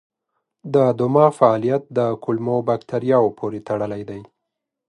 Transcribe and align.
د 0.73 0.75
دماغ 0.99 1.31
فعالیت 1.39 1.83
د 1.97 1.99
کولمو 2.23 2.57
بکتریاوو 2.69 3.35
پورې 3.39 3.59
تړلی 3.67 4.01
دی. 4.09 4.21